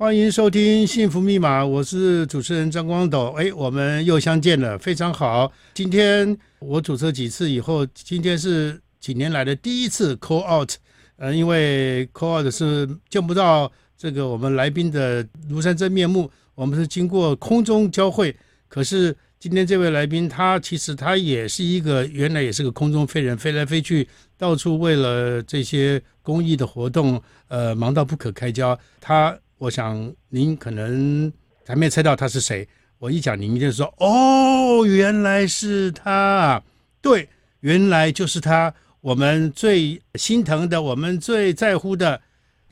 [0.00, 3.34] 欢迎收听《幸福密码》，我是主持人张光斗。
[3.36, 5.52] 哎，我们又相见了，非常好。
[5.74, 10.72] 今天我主持几次以后，今天是几年来的第一次 call out。
[11.18, 18.34] 呃，因为 call out 是见不到这个我们来宾的庐山真面目，我们是经过空中交汇。
[18.68, 24.08] 可是今天这位来宾，他其实他也是一个原来也是个空中飞人，飞来飞去，
[24.38, 28.80] 到处为了这些公益的活动，呃，忙到不可开交。
[28.98, 29.38] 他。
[29.60, 31.30] 我想您可能
[31.66, 32.66] 还没猜到他是谁。
[32.98, 36.62] 我一讲，您就说：“哦，原来是他。”
[37.02, 37.28] 对，
[37.60, 38.72] 原来就是他。
[39.02, 42.18] 我们最心疼的，我们最在乎的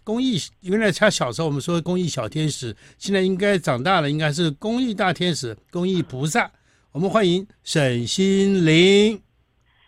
[0.02, 0.40] 公益。
[0.62, 6.50] 原来他小时候我们说公益小天使，现在应该长大了，应该是公益大天使、公益菩萨。
[6.92, 9.20] 我们欢迎沈心凌，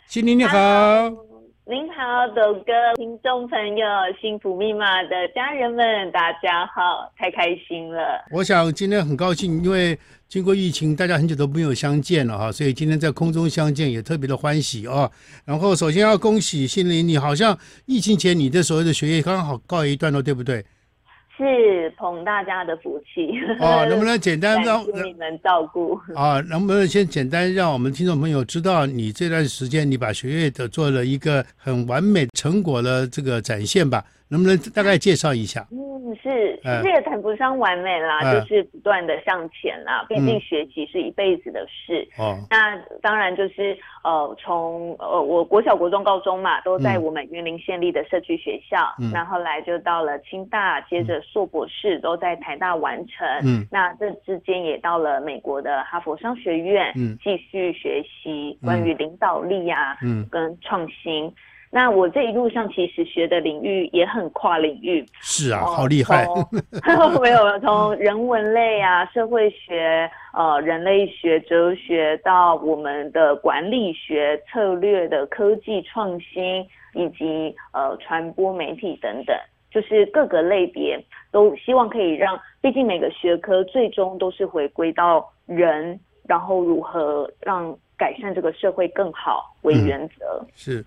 [0.07, 1.30] 心凌你好。
[1.71, 3.87] 您好，斗哥，听众朋友，
[4.21, 8.25] 幸福密码的家人们，大家好，太开心了。
[8.33, 9.97] 我想今天很高兴，因为
[10.27, 15.09] 经过疫情，大家很久都没有相见了哈，所以今天在空中相见也特别的欢喜哦。
[15.45, 20.65] 然后首先要恭喜心灵，你好像疫情前你的所谓的学业刚好告一段落，对不对？
[21.41, 26.39] 是捧大家的福气哦， 能不能简单让你们照顾啊？
[26.51, 34.05] 能不能先简单让我们听众朋友知道，你这段时间你把学业的做了一个很完美成果的这个展现吧？
[34.31, 35.67] 能不能大概介绍一下？
[35.73, 40.05] 嗯，是，其实也谈不上完美啦，嗯、就是不断的向前啦。
[40.09, 42.07] 毕竟学习是一辈子的事。
[42.17, 48.95] 哦、嗯，那当然就是呃，从呃，我国小、国中、高中嘛，都在我们云林县立的社区学校。
[49.01, 53.27] 嗯，那后来就到了清大，接着硕博士都在台大完成。
[53.45, 61.33] 嗯，那这之间也到了美国的哈佛商学院，嗯，继续学习关于领导力呀、啊，嗯，跟创新。
[61.73, 66.27] 那我这一路上其实学的领域也很跨领域，是啊，好厉害。
[67.23, 79.37] 没有从人文类啊、社会学、呃、人类学、哲学到我们的管理学、策略的科技创新，以及呃传播媒体等等，
[79.71, 81.01] 就是各个类别
[81.31, 90.41] 都希望可以让，毕竟每个学科最终都是回归到人，然后如何让改善这个社会更好为原则。
[90.41, 90.85] 嗯、是。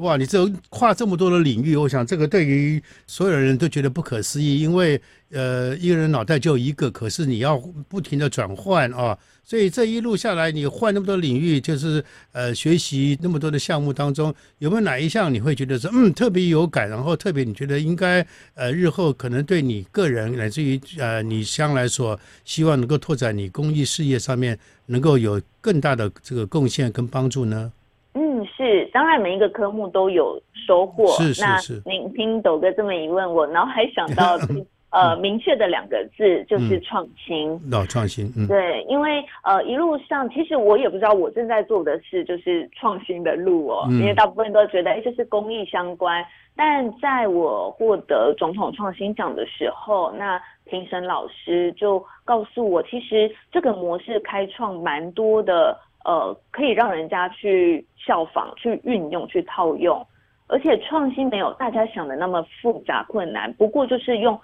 [0.00, 5.00] 哇，你这跨这么多的领域，我想这个对于所有人都觉得不可思议，因为
[5.30, 12.02] 呃，一个人脑袋就一个，可是你要不停的转换啊，所以这一路下来，你换那么多领域，就是
[12.32, 27.70] 呃，学习那么多的项目当中，有没有哪一项你会觉得说，嗯，特别有感，然后特别你觉得应该呃，日后可能对你个人，乃至于呃，你将来所希望能够拓展你公益事业上面，能够有更大的这个贡献跟帮助呢？
[28.14, 31.06] 嗯，是，当然每一个科目都有收获。
[31.12, 31.82] 是是是。
[31.86, 34.36] 那您听斗哥这么一问，我脑海想到
[34.90, 37.52] 呃明确的两个字就是创新。
[37.72, 38.26] 哦，创新。
[38.36, 38.48] 嗯。
[38.48, 46.24] 对，因为呃一路上其实我也不知道我正在做的事就是创新的路哦，嗯、因为大部分都觉得哎这是公益相关，
[46.56, 55.78] 但在我获得总统创新奖的时候，那评审老师就告诉我，其实这个模式开创蛮多的。
[56.04, 60.06] 呃，可以让人家去效仿、去运用、去套用，
[60.46, 63.52] 而且创新没有大家想的那么复杂困难。
[63.54, 64.40] 不过就是用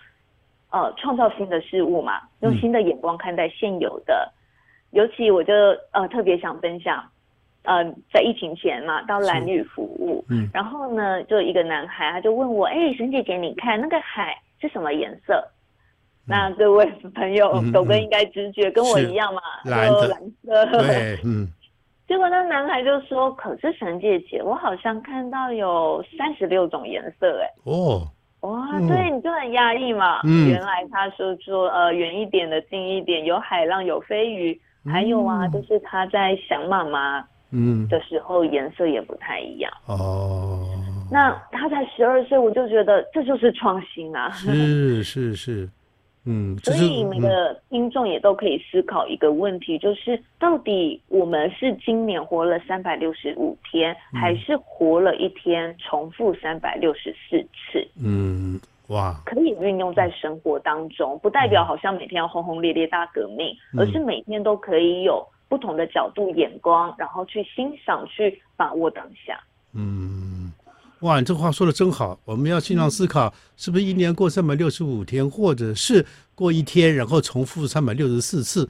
[0.71, 4.33] 呃创造新的事物嘛，用新的眼光看待现有的。
[4.91, 5.53] 尤其我就
[5.93, 7.05] 呃特别想分享，
[7.65, 15.43] 呃，在疫情前嘛，到蓝屿服务，嗯，然后呢，就一个男孩他就问我，哎、欸，沈姐姐，你看那个海是什么颜色？
[16.26, 20.16] 那各位朋友，狗哥应该直觉跟我一样嘛，蓝色。
[20.82, 21.48] 对，嗯。
[22.09, 28.06] 结果那男孩就说：“可是神姐姐，我好像看到有三十六种颜色。”哎，哦，
[28.42, 30.20] 哇，对，你就很压抑嘛。
[30.22, 30.48] 嗯。
[30.48, 39.72] 原来他说说呃远一点的近一点，有海浪，有飞鱼，还有啊，就是他在想妈妈嗯的时候，颜色也不太一样。
[39.86, 40.65] 哦。
[41.10, 44.31] 那他才十二岁，我就觉得这就是创新啊。
[44.31, 45.69] 是是是。
[46.28, 57.86] 嗯，所以每个听众也都可以思考一个问题，就是到底我们是今年活了三百六十五天，还是活了一天重复三百六十四次？
[58.04, 69.39] 嗯，哇，可以运用在生活当中，不代表好像每天要轰轰烈烈大革命，而是每天都可以有不同的角度、眼光，然后去欣赏、去把握当下。
[69.72, 70.26] 嗯。
[71.06, 72.18] 哇，你这话说的真好！
[72.24, 76.04] 我们要经常思考，是不是一年过三百六十五天，或者是
[76.34, 78.68] 过一天然后重复三百六十四次？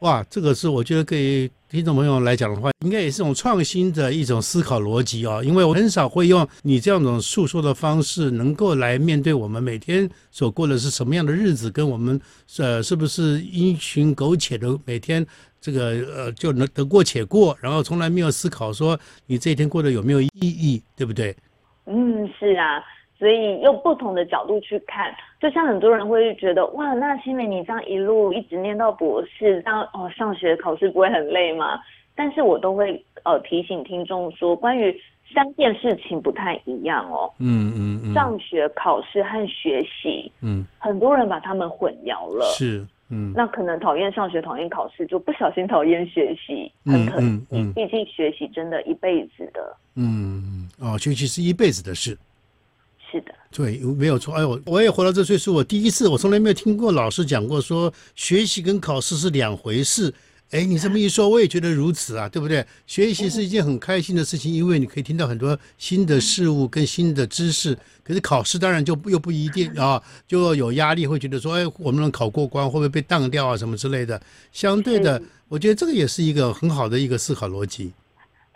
[0.00, 1.48] 哇，这个是我觉得给。
[1.68, 12.18] 听众朋友来讲的话，应该也是一种创新的一种思考逻辑啊，因为我很少会用你这样种诉说的方式，能够来面对我们每天所过的是什么样的日子，跟我们
[12.58, 15.26] 呃是不是因循苟且的每天
[15.60, 21.36] 这个呃就能得过且过，然后从来没有思考说你这一天过得有没有意义，对不对？
[21.86, 22.84] 嗯，是啊。
[23.18, 25.10] 所以用不同的角度去看，
[25.40, 31.80] 就像很多人会觉得，哇，那欣琳你这样一路一直念到博士，这样哦，上学考试不会很累吗？
[32.14, 34.94] 但是我都会呃提醒听众说，关于
[35.34, 37.32] 三件事情不太一样哦。
[37.38, 38.12] 嗯嗯嗯。
[38.12, 42.44] 上学考试和学习，嗯，很多人把他们混淆了。
[42.54, 43.32] 是，嗯。
[43.34, 47.34] 那可能讨厌上学、讨厌考试，就不小心讨厌学习，很可能。
[47.34, 47.72] 嗯嗯。
[47.72, 49.76] 毕竟学习真的一辈子的。
[49.94, 52.16] 嗯哦，学习是一辈子的事。
[53.10, 54.34] 是的，对，没有错。
[54.34, 60.12] 哎呦，我也活到这岁数，我第一次，我从来没有听过老师讲过说学习跟考试是两回事。
[60.52, 62.64] 哎，你这么一说，我也觉得如此啊，对不对？
[62.86, 67.76] 学习是一件很开心的事情，因为你可以听到很多新的事物跟新的知识。
[68.04, 74.20] 可是考试当然就又不一定啊，就有压力，会觉得说，哎，我们能考过关，会不会被当掉啊，什么之类的。
[74.52, 77.92] 相对的，我觉得这个也是一个很好的一个思考逻辑。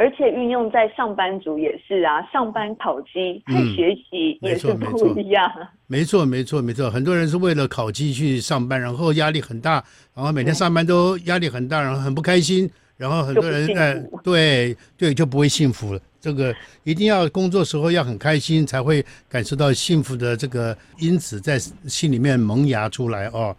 [0.01, 5.47] 而且运用在上班族也是啊，上班考绩和学习也是不一样。
[5.59, 6.91] 嗯、没错，没错，没错。
[6.91, 9.73] 很多人是为了考绩去上班，然后压力很大，
[10.15, 12.71] 然后每天上班都压力很大，然后很不开心。
[12.97, 16.01] 然后很多人哎，对对，就不会幸福了。
[16.19, 23.55] 这个一定要工作时候要很开心，才会感受到幸福的这个因子在心里面萌芽出来哦。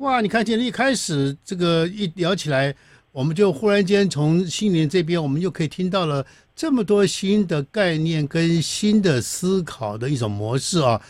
[0.00, 2.74] 哇，你看今天一开始这个一聊起来。
[3.12, 6.24] 我们就忽然间从心灵这边，我们就可以听到了
[6.54, 11.00] 这么多新的概念跟新的思考的一种模式啊，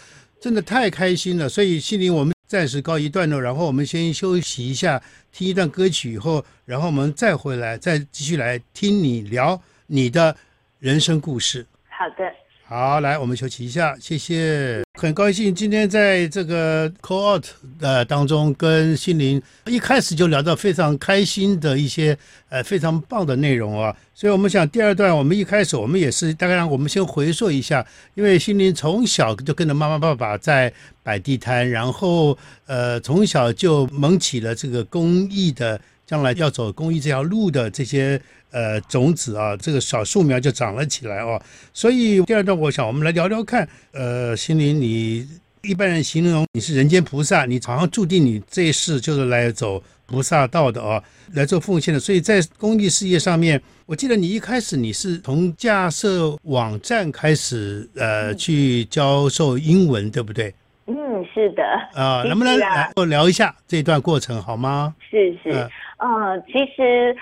[0.40, 1.48] 真的太开心了。
[1.48, 5.02] 所以心灵，我们暂时告一段落，然后我们先休息一下，
[5.32, 10.34] 听一段歌曲以后，然后我们再回来，再继续来听你聊你的
[10.78, 11.66] 人生故事。
[11.88, 12.47] 好的。
[12.70, 14.82] 好，来，我们休息一下，谢谢。
[15.00, 17.46] 很高兴今天在这个 call out
[17.80, 22.14] 的当中，跟心灵一开始就聊到非常开心的一些
[22.50, 23.96] 呃非常棒的内容啊。
[24.12, 27.82] 所以我们想第二段，我们一开始我们也是大概让我们先回溯一下，
[28.14, 30.70] 因为心灵从小就跟着妈妈爸爸在
[31.02, 32.36] 摆地摊，然后
[32.66, 38.20] 呃从小就萌起了这个公益的，将来要走公益这条路的这些。
[38.50, 41.40] 呃，种子啊，这个小树苗就长了起来哦。
[41.72, 43.68] 所以第二段，我想我们来聊聊看。
[43.92, 45.26] 呃，心灵，你
[45.62, 51.02] 一般人形容你是人间菩萨，你好像注定你这一世就是来走菩萨道的哦，
[51.34, 52.00] 来做奉献的。
[52.00, 60.54] 所以在公益事业上面，我记得你一开始你是从架设网站开始，呃，去教授英文，对不对？
[60.86, 60.94] 嗯，
[61.34, 61.62] 是的。
[61.92, 64.94] 啊、 呃，能不能来聊一下这段过程好吗？
[65.10, 65.68] 是是，呃，
[65.98, 67.14] 呃，其实。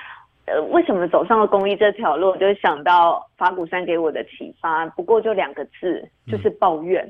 [0.46, 2.30] 呃，为什么走上了公益这条路？
[2.30, 7.08] 我就想到法鼓山给我的启发，不过就两个字，就是抱怨。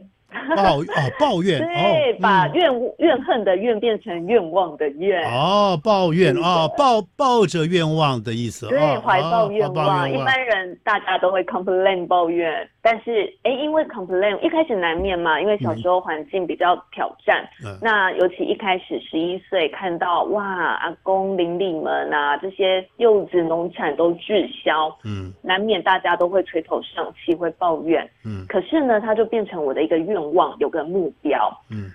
[0.56, 0.84] 抱哦，
[1.18, 5.22] 抱怨， 对，哦、把怨怨恨的怨变成愿望的愿。
[5.30, 8.66] 哦，抱怨哦，抱抱着愿望的意思。
[8.68, 10.02] 对，怀抱愿望。
[10.02, 17.48] 哦、一般人大家都会 complain 抱怨，但是哎，因为 complain 一开始难免嘛，因为小时候环境比较挑战。
[17.64, 28.08] 嗯、那尤其一开始十一岁看到哇，阿公邻里们啊，这些柚子农产都滞销，嗯，难免大家都会垂头丧气，会抱怨。
[28.24, 30.16] 嗯，可是呢，它就变成我的一个愿。
[30.34, 31.88] 望有个目标，嗯，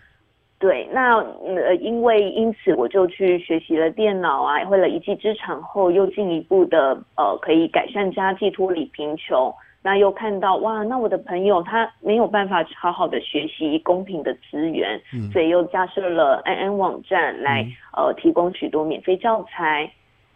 [0.57, 9.53] 对，那呃，因为因此我就去学习了电脑啊，会了一技之长后，又进一步的呃，可以改善家计，脱离贫穷。
[9.83, 17.63] 那又看到哇，那我的朋友他没有办法好好的学习公平的资源，嗯，所以又架设了安安网站来，
[17.97, 19.91] 嗯，呃，提供许多免费教材。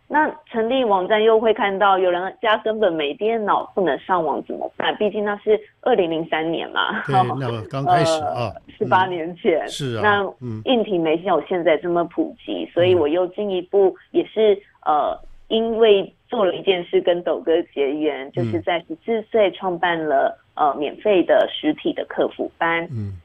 [0.07, 4.95] 那成立网站又会看到有人家根本没电脑，不能上网怎么办？
[4.97, 23.19] 毕竟那是二零零三年嘛，对，那个刚 开始啊，十八年前，嗯、是啊，那硬体没像现在这么普及，嗯、所以我又进一步也是呃，因为做了一件事跟斗哥结缘，就是在十四岁创办了呃免费的实体的客服班，嗯。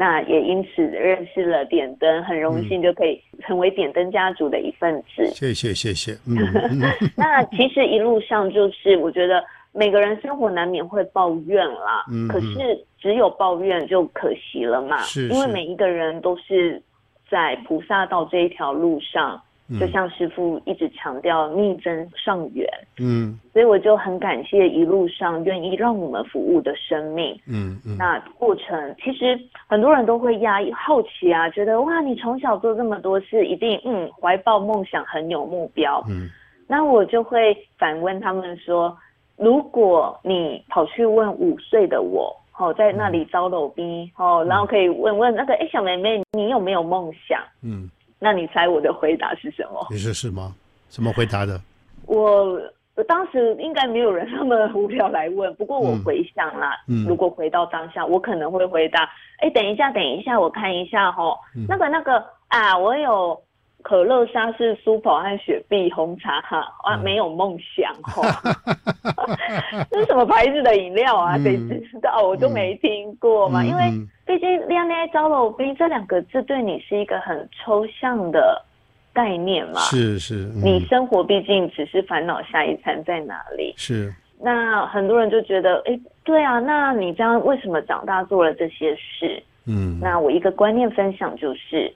[0.00, 5.24] 那也因此认识了点灯，很荣幸就可以成为点灯家族的一份子。
[5.24, 6.12] 嗯、谢谢谢谢。
[6.24, 6.38] 嗯、
[7.18, 9.42] 那其实一路上就是，我觉得
[9.72, 14.98] 每个人生活难免会抱怨啦，嗯、可是只有抱怨就可惜了嘛。
[14.98, 16.80] 是，是，因为每一个人都是
[17.28, 19.42] 在菩萨道这一条路上，
[19.78, 22.66] 就像师傅一直强调逆增上缘，
[22.98, 36.30] 嗯，所以我就很感谢一路上愿意让我们服务的生命，嗯嗯，那过程其实很多人都会压抑好奇啊，觉得哇，你从小做这么多事，一定嗯怀抱梦想，很有目标，嗯，
[36.66, 38.96] 那我就会反问他们说，
[39.36, 47.38] 如果你跑去问五岁的我，哦，在那里招楼逼，哦，然后可以问问那个哎小妹妹，你有没有梦想？
[47.62, 47.90] 嗯。
[48.18, 49.86] 那你猜我的回答是什么？
[49.90, 50.54] 你说是吗？
[50.88, 51.60] 怎么回答的？
[52.06, 52.60] 我
[52.94, 59.08] 我当时应该没有人那么无聊来问，不过我回想啦，嗯，如果回到当下，我可能会回答：
[59.38, 63.40] 哎，等一下，等一下，我看一下哈，嗯，那个那个啊，我有。
[63.80, 68.42] 可乐、沙士、苏跑和雪碧、红茶哈啊，没有梦想哈，
[69.88, 71.38] 这是什么牌子的饮料啊？
[71.38, 72.20] 谁、嗯、知道？
[72.26, 73.62] 我都没听过嘛。
[73.62, 73.84] 嗯、因为
[74.28, 78.62] 毕竟“恋爱招楼兵”这两个字对你是一个很抽象的
[79.10, 79.80] 概念嘛。
[79.80, 83.72] 是是，嗯、你生活毕竟只是烦恼下一餐在哪里。
[83.78, 84.14] 是。
[84.38, 89.42] 那很多人就觉得，哎，对啊，那你这样为什么长大做了这些事？
[89.66, 89.98] 嗯。
[89.98, 91.90] 那我一个观念分享就是。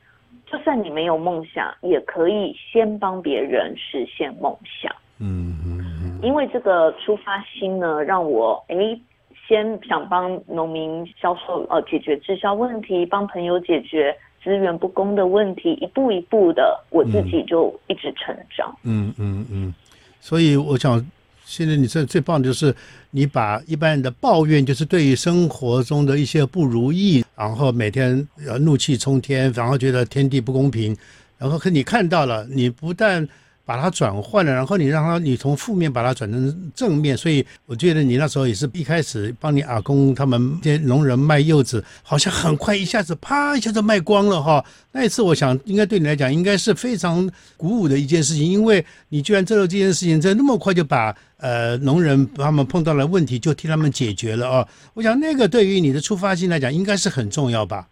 [0.50, 4.94] 就算你没有梦想，也可以先帮别人实现梦想。
[5.18, 6.18] 嗯嗯嗯。
[6.22, 9.00] 因为这个出发心呢，让我诶
[9.48, 18.74] 先想帮农民销售呃解决滞销问题，帮朋友解决资源不公的问题，一步一步的，我自己就一直成长。
[18.82, 19.74] 嗯嗯嗯。
[20.20, 21.04] 所以我想。
[21.44, 22.74] 现在你这最棒的就是
[23.10, 30.96] 你把一般人的抱怨，就是对于生活中的一些不如意，然后每天呃怒气冲天，然后觉得天地不公平，
[31.36, 33.28] 然后可你看到了，你不但。
[33.64, 44.64] 把它转换了，然后你让他，你从负面把它转成正面，所以我觉得你那时候也是一开始帮你阿公他们这些农人卖柚子，好像很快一下子啪一下子卖光了哈。
[44.90, 54.68] 那一次我想应该对你来讲应该是非常鼓舞的一件事情，因为你居然做了这件事情，在那么快就把呃农人他们碰到了问题就替他们解决了啊。
[54.94, 57.86] 我想那个对于你的出发心来讲应该是很重要吧。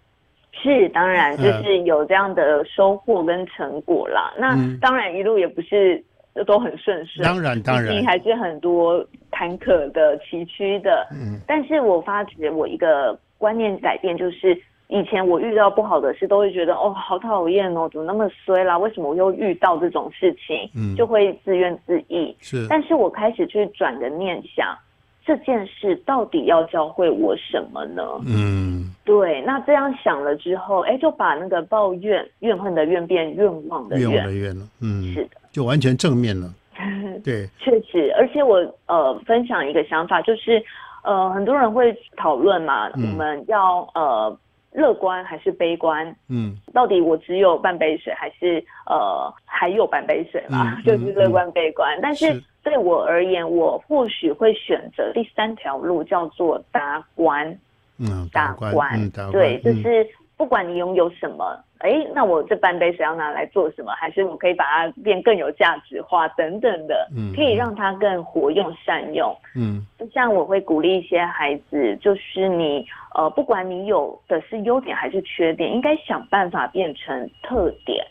[0.62, 4.32] 是，当然就是有这样的收获跟成果啦。
[4.36, 6.02] 嗯、那当然一路也不是
[6.46, 11.06] 都很顺顺，当然当然还是很多坎坷的、崎岖的。
[11.12, 14.56] 嗯，但是我发觉我一个观念改变，就是
[14.88, 18.76] 以前我遇到不好的事，都会觉得哦，好讨厌哦，怎么那么衰啦？
[18.76, 20.68] 为什么我又遇到这种事情？
[20.76, 22.34] 嗯，就会自怨自艾。
[22.40, 24.76] 是，但是我开始去转个念想。
[25.24, 28.02] 这件事到底要教会我什么呢？
[28.26, 34.66] 嗯，对，那这样想了之后，哎，就把那个抱怨、怨恨的怨变愿望的怨，愿望的愿了。
[34.80, 36.52] 嗯，是的，就完全正面了。
[37.22, 40.62] 对，确实，而且我呃分享一个想法，就是
[41.04, 44.36] 呃很多人会讨论嘛，嗯、我们要呃
[44.72, 46.16] 乐观还是悲观？
[46.28, 50.74] 嗯，到底我只有半杯水，还是呃还有半杯水嘛？
[50.78, 52.42] 嗯、 就是乐观悲观，嗯、但是。
[52.62, 57.58] 是对我而言，我或许会选择第三条路，叫做达观。
[57.98, 63.92] 嗯，达观，嗯，达观，对，就是不管你拥有什么，哎、嗯，那我这半杯水要拿来做什么？
[63.92, 69.36] 还是我可以把它变更有价值化等等的，嗯，可以让它更活用善用。
[69.54, 78.02] 嗯，就像我会鼓励一些孩子，就是你呃，不管你有的是优点还是缺点，应该想办法变成特点。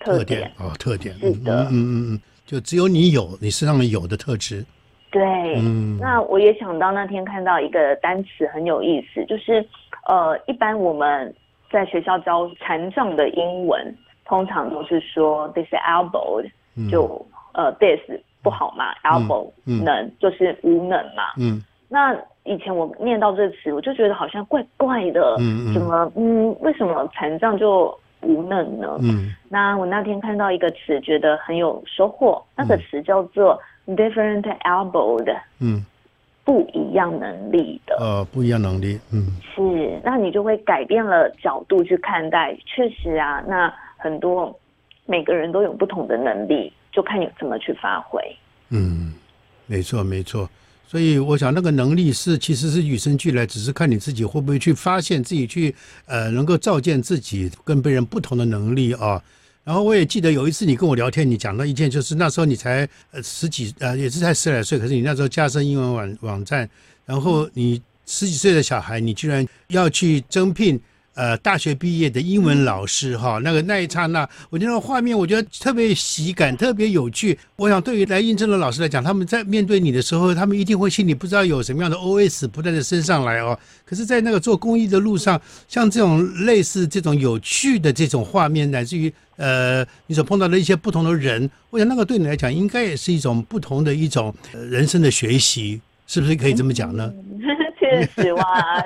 [0.00, 2.20] 特点，特点哦，特点，是的，嗯嗯嗯。
[2.46, 4.64] 就只有你有你身上有的特质，
[5.10, 5.22] 对，
[5.56, 9.64] 嗯，那我也想到那天看到一个单词很有意思，就是
[10.06, 11.34] 呃，一般我们
[11.70, 13.96] 在学校教残障的英文，
[14.26, 16.50] 通常都是说 disabled，
[16.90, 18.00] 就呃 dis
[18.42, 28.98] 不好嘛，able 能就是无能嘛，嗯，那以前我念到这词，我就觉得好像怪怪的，嗯，怎么嗯，为什么残障就无能呢？
[29.02, 32.42] 嗯，那我那天看到一个词，觉得很有收获。
[32.56, 35.84] 那个词叫做 different able 的嗯，
[36.44, 37.96] 不一样能力的。
[38.00, 40.00] 呃，不一样能力，嗯，是。
[40.02, 42.56] 那你就会改变了角度去看待。
[42.66, 44.54] 确实啊，那很多
[45.06, 48.20] 每个人都有不同的能力，就看你怎么去发挥。
[48.70, 49.12] 嗯，
[49.66, 50.48] 没错，没错。
[50.94, 55.74] 所以我想，那个能力是其实是与生俱来，只是看你自己会不会去发现自己去
[56.06, 59.20] 呃，能够照见自己跟别人不同的能力啊。
[59.64, 66.70] 然后我也记得有一次你跟我聊天，你讲到一件，就是那时候你才呃十几呃，也是才十来岁，可是你那时候加深英文网网站，
[67.04, 70.80] 然后你十几岁的小孩，你居然要去征聘
[71.14, 77.38] 呃大学毕业的英文老师哈，那个那一刹那，我觉得画面我觉得特别喜感，特别有趣。
[77.56, 83.58] 我想对于来应征的老师来讲，他们在面对你的时候，他们一定会心里不知道有什么样的 OS 不断的升上来哦。
[83.84, 95.80] 可是，在那个做公益的路上，像这种类似这种有趣的这种画面，乃至于呃你所碰到的一些不同的人，我想那个对你来讲，应该也是一种不同的一种人生的学习。
[96.06, 97.10] 是不是可以这么讲呢？
[97.80, 98.44] 确实哇，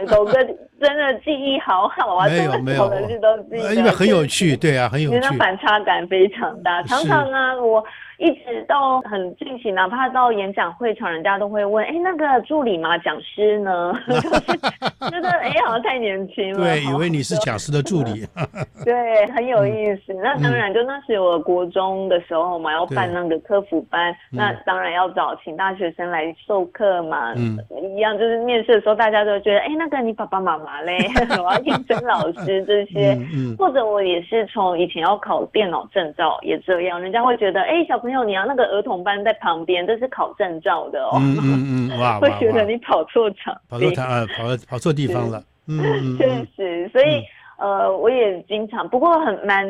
[0.09, 0.33] 狗哥
[0.81, 6.83] 真的记忆好好啊，没有没有，东西都记得，因为很有趣，对啊，很有趣，那反差感非常大。
[6.85, 7.85] 常常啊，我。
[8.19, 12.99] 一直到很近期，哪怕到演讲会场，人家都会问：“哎，那个助理嘛？
[12.99, 14.31] 讲师呢？” 就是
[15.09, 16.65] 觉得哎，好像太年轻了。
[16.65, 18.27] 对，以为你是讲师的助理。
[18.85, 20.13] 对，很有意思。
[20.13, 27.33] 嗯、那当然，就那时我国中的时候嘛，要办那个科普班，那当然要找请大学生来授课嘛。
[27.37, 27.57] 嗯，
[27.95, 30.99] 一样就是面试的时候，大家都觉得：“哎，那个你爸爸妈妈嘞？
[31.43, 33.13] 我要应征老师这些。
[33.15, 41.13] 嗯”嗯、或者我也是从以前要考电脑证照，也这样，人家会觉得：“哎，小朋友。”，你要那个儿童班在旁边，这是考证照的哦。
[41.21, 45.43] 嗯嗯 嗯，哇，会觉得你跑错场，跑错场啊，跑跑错地方了。
[45.69, 45.79] 嗯，
[46.19, 47.23] 确实，所以
[47.59, 49.67] 呃，我也经常，不过很蛮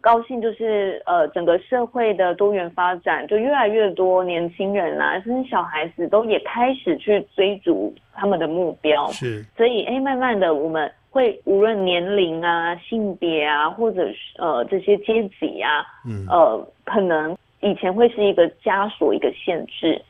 [0.00, 9.06] 高兴，就是呃，整个社会的多元发展，就越来越多年轻人啊，甚至小孩子都也开始去追逐他们的目标。
[9.08, 17.36] 是，所以哎，慢慢的，我们会无论年龄啊、性别啊，或者是呃这些阶级啊，嗯，呃，可能。
[17.64, 20.02] 以前会是一个枷锁，一个限制，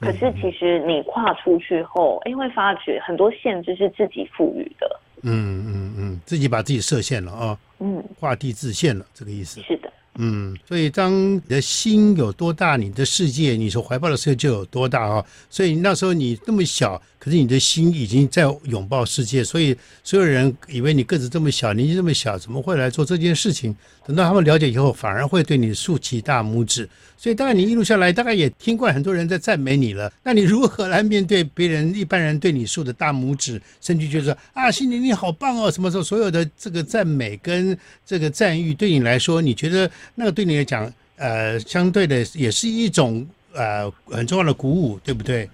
[0.00, 5.00] 可是其实你跨出去后，哎、嗯，会发觉很多限制是自己赋予的。
[5.22, 7.58] 嗯嗯嗯，自己把自己设限了啊、哦。
[7.80, 9.60] 嗯，画地自限了，这个意思。
[9.62, 9.92] 是的。
[10.16, 15.26] 嗯，所以当你的心有多大，你的世界，你所怀抱的世界就有多大啊、哦。
[15.48, 19.44] 所以那时候你那么小，可是你的心已经在拥抱世界。
[19.44, 23.72] 所以 所有人以为你个子这么小，年纪这么小，怎么会来做这件事情？
[24.04, 26.88] 等到他们了解以后，反而会对你竖起大拇指。
[27.16, 30.12] 所以，当然你一路下来，大概也听惯很多人在赞美你了。
[30.24, 43.24] 那你如何来面对别人一般人对你竖的大拇指，甚至就是说啊，心里你好棒哦，什么时候所有的这个赞美跟这个赞誉，对你来说，你觉得那个对你来讲，呃，相对的也是一种
[43.54, 45.48] 呃很重要的鼓舞，对不对？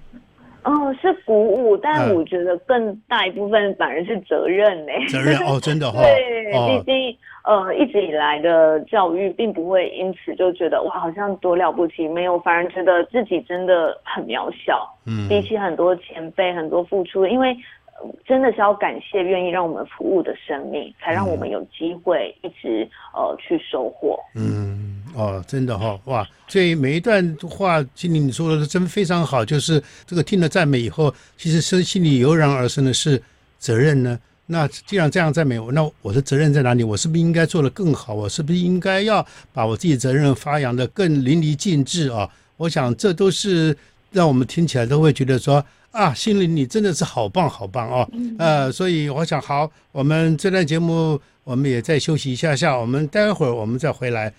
[0.68, 4.92] 哦，是鼓舞，但我觉得更大一部分反而是责任呢。
[5.08, 6.02] 责任哦，真的哈、哦。
[6.04, 7.16] 对，毕竟。
[7.44, 14.86] 呃，一直以来的教育并不会因此就觉得哇，好像多了不起，没有，反而觉得自己真的很渺小。
[15.06, 17.56] 嗯，比起很多前辈，很多付出，因为
[18.26, 24.20] 真的是要感谢愿意让我们服务的生命，才让我们有机会一直呃去收获。
[24.36, 33.22] 嗯，哦，真的哈、哦，哇，所以每一段话，经理你说的真非常好，就是这个听了赞美以后，其实生心里油然而生的是
[33.58, 34.18] 责任呢。
[34.50, 36.82] 那既然这样赞美我，那我的责任在哪里？
[36.82, 38.14] 我是不是应该做得更好？
[38.14, 42.26] 我是不是应该要把我自己责任发扬得更淋漓尽致啊？
[42.56, 43.76] 我想这都是
[44.10, 48.10] 让我们听起来都会觉得说啊，心里你真的是好棒好棒哦。
[48.38, 54.32] 呃，所以我想好，我们这段节目我们也再休息一下下，我们待会儿我们再回来。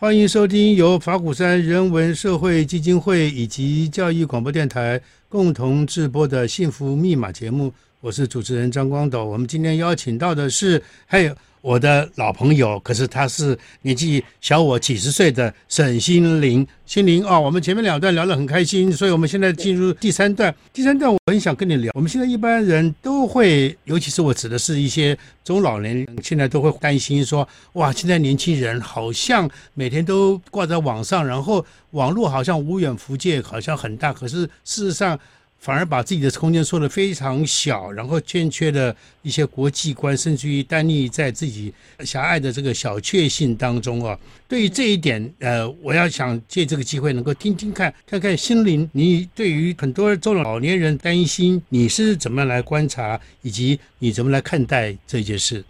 [0.00, 7.70] 欢迎收听由法鼓山人文社会基金会以及教育广播电台共同制播的幸福密码节目。
[8.00, 16.66] 我是主持人张光斗，我们今天邀请到的是还有我的老朋友，可是他是年纪小我几十岁的沈心凌。
[16.86, 20.52] 心凌啊，我们前面两段聊得很开心，所以我们现在进入第三段。
[20.72, 35.20] 第三段我很想跟你聊，我们现在一般人都会，尤其是我指的是一些中老年人，现在都会担心说，哇，现在年轻人好像每天都挂在网上，然后网络好像无远弗届，好像很大，可是事实上。
[35.60, 44.18] 反而把自己的空间说得非常小，然后欠缺的一些国际观，甚至于单立在自己狭隘的这个小确幸当中啊。
[44.48, 55.62] 对于这一点，呃，我要想借这个机会能够听听看，看看心灵，你对于很多中老年人担心，你是怎么样来观察，以及你怎么来看待这件事？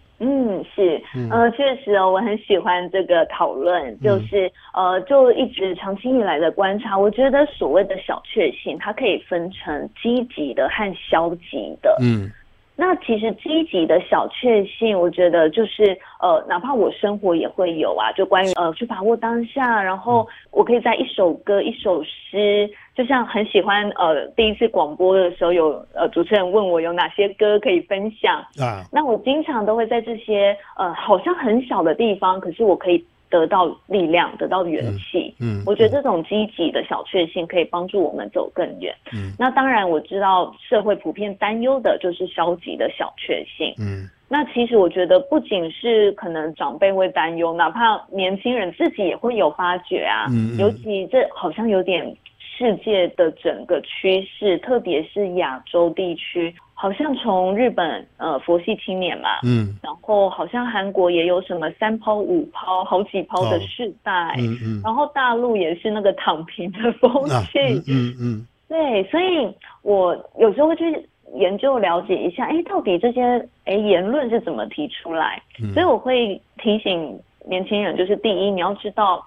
[1.15, 11.97] 嗯，确实哦，我很喜欢这个讨论，就是，呃，就一直长期以来的观察，我觉得所谓的小确幸，它可以分成积极的和消极的。
[12.01, 12.29] 嗯。
[12.73, 35.33] 那其实积极的小确幸，我觉得就是呃，哪怕我生活也会有啊，就关于呃，去把握当下，然后我可以在一首歌、一首诗，就像很喜欢呃，第一次广播的时候有呃主持人问我有哪些歌可以分享啊，那我经常都会在这些呃好像很小的地方，可是我可以得到力量，得到元气。
[35.39, 38.93] 嗯，嗯，我觉得这种积极的小确幸可以帮助我们走更远。
[39.13, 43.73] 嗯，那当然我知道社会普遍担忧的就是消极的小确幸。
[43.79, 50.25] 嗯，那其实我觉得不仅是可能长辈会担忧，哪怕年轻人自己也会有发觉啊。
[50.29, 52.13] 嗯，嗯，尤其这好像有点
[52.61, 56.53] 世界的整个趋势，特别是亚洲地区。
[56.73, 67.11] 好像从日本呃佛系青年嘛，嗯，然后好像韩国也有什么三抛五抛好几抛的世代，嗯嗯，然后大陆也是那个躺平的风
[67.51, 69.47] 气，嗯嗯，对，所以
[69.83, 73.21] 我有时候会去研究了解一下，哎，到底这些
[73.65, 75.41] 哎言论是怎么提出来？
[75.73, 79.23] 所以我会提醒年轻人，就是第一，你要知道。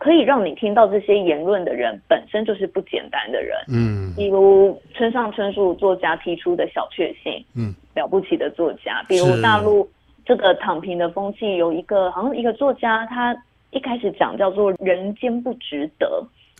[0.00, 9.86] 可以让你听到这些言论的人本身就是不简单的人，嗯，比如村上春树作家提出的小确幸，嗯，了不起的作家，比如大陆
[10.24, 13.36] 这个躺平的风气，有一个好像一个作家，他
[13.72, 16.06] 一开始讲叫做人间不值得，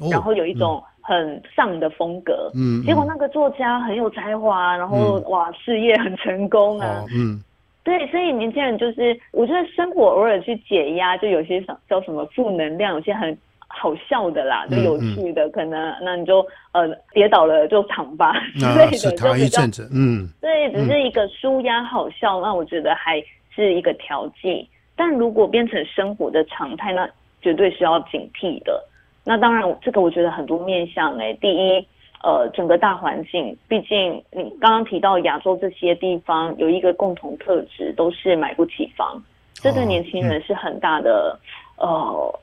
[0.03, 7.43] 哦、然后有一种很丧的风格，嗯，结果那个作家很有才华，然后、嗯、哇事业很成功啊，哦、嗯。
[7.83, 13.37] 对，所以年轻人就是，我觉得生活偶尔去解压，就有些叫什么负能量，有些很
[13.69, 23.23] 好笑的啦，就有趣的，嗯嗯、可能那你就呃跌倒了就躺吧之类的，是躺一阵子，嗯，对，只是一个舒压好笑，嗯、那我觉得还
[23.55, 24.69] 是一个调剂。
[24.95, 27.09] 但如果变成生活的常态，那
[27.41, 28.85] 绝对是要警惕的。
[29.25, 31.87] 那当然，这个我觉得很多面向哎，第一。
[32.23, 39.23] 呃，整个大环境，毕竟你刚刚提到亚洲这些地方有一个共同特质，都是买不起房，
[39.55, 41.41] 这对年轻人是很大的、
[41.79, 42.41] 呃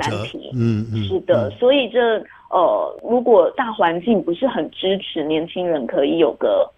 [0.00, 0.50] 难题。
[0.52, 2.18] 嗯嗯，是的，嗯、所以这
[2.50, 6.68] 呃，如果大环境不是很支持年轻人可以有个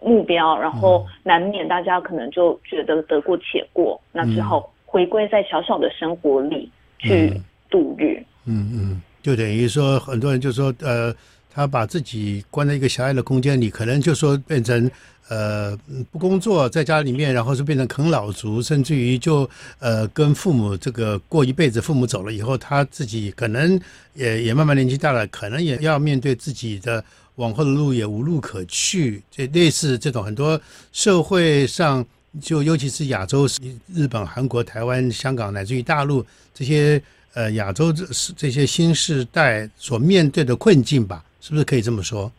[0.00, 7.32] 目标，然后难免大家可能就觉得得过且过，嗯、那只好回归在小小的生活里去
[7.70, 8.20] 度日。
[8.46, 11.14] 嗯嗯，就等于说很多人就说呃。
[11.54, 14.90] 他把自己关在一个狭隘的空间里，可能就说变成
[15.28, 15.76] 呃
[16.10, 23.80] 不工作，在家里面，然后是变成啃老族，甚至于就呃跟父母这个过一辈子，父母走了以后，他自己可能
[24.14, 27.02] 也也慢慢年纪大了，可能也要面对自己的
[27.36, 29.22] 往后的路也无路可去。
[29.30, 30.60] 这类似这种很多
[30.92, 32.04] 社会上，
[32.42, 33.48] 就尤其是亚洲、
[33.94, 37.00] 日本、韩国、台湾、香港乃至于大陆这些
[37.32, 38.04] 呃亚洲这
[38.36, 41.24] 这些新世代所面对的困境吧。
[41.44, 42.32] 是不是可以这么说？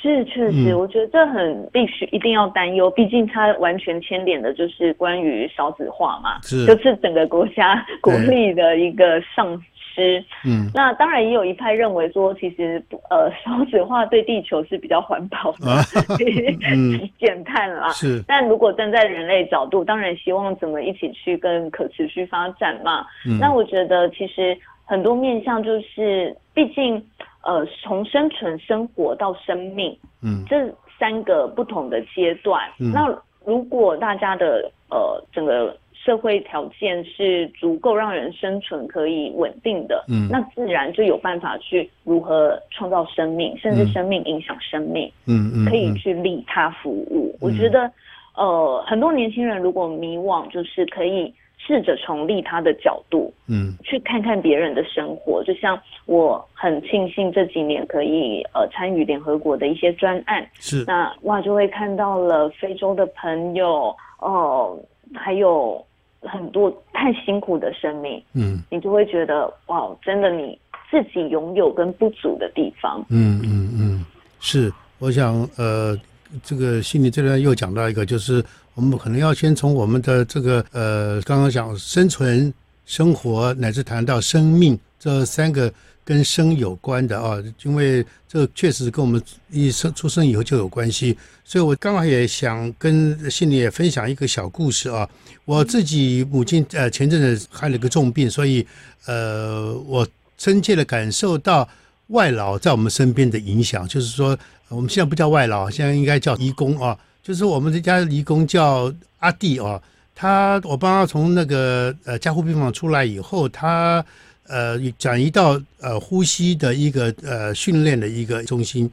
[0.00, 10.24] 是，确实，嗯、我觉得这很必须一定要担忧，毕竟它完全牵连的就是关于少子化嘛，是，就是整个国家国力的一个丧失。
[10.44, 15.82] 嗯，那当然也有一派认为说，其实呃少子化对地球是比较环保的，
[16.70, 17.88] 嗯，减碳啦。
[17.90, 23.04] 是，但如果站在人类角度，当然希望怎么一起去跟可持续发展嘛。
[23.26, 27.04] 嗯，那我觉得其实很多面向就是，毕竟。
[27.42, 32.60] 呃，从生存、生活到生命，嗯，这三个不同的阶段。
[32.78, 33.08] 嗯，那
[33.44, 47.34] 如果大家的呃整个社会条件是足够让人生存可以稳定的，嗯，那自然就有办法去如何创造生命，甚至生命影响生命，嗯嗯，可以去利他服务。
[47.34, 47.90] 嗯，我觉得，
[48.36, 51.34] 呃，很多年轻人如果迷惘，就是可以。
[51.64, 55.42] 试着从利他的角度，嗯，去看看别人的生活。
[55.44, 64.76] 就像我很庆幸这几年可以呃参与联合国的一些专案，是那哇就会看到了非洲的朋友哦、
[65.14, 65.84] 呃，还有
[66.22, 70.58] 很多太辛苦的生命，嗯，你就会觉得哇，真的你
[70.90, 74.04] 自己拥有跟不足的地方，嗯嗯嗯，
[74.40, 75.96] 是，我想呃。
[76.42, 78.42] 这个心理这边又讲到一个，就是
[78.74, 82.52] 我们可能要先从我们的这个呃，刚刚讲生存、
[82.86, 85.72] 生活乃至谈到生命这三个
[86.04, 95.08] 跟生有关的啊，因为这确实跟我们一生出生以后就有关系，所以我刚好也想跟心里也分享一个小故事啊。
[95.44, 98.66] 我自己母亲呃前阵子害了个重病，所以
[99.06, 100.06] 呃我
[100.38, 101.68] 深切的感受到
[102.08, 104.38] 外劳在我们身边的影响，就是说。
[104.68, 106.96] 我们现在不叫外劳，现在应该叫移工啊。
[107.22, 109.80] 就是我们这家义工叫阿弟哦，
[110.14, 114.04] 他我帮他从那个呃加护病房出来以后，他
[114.48, 118.90] 呃转移到呃呼吸的一个呃训练的一个中心。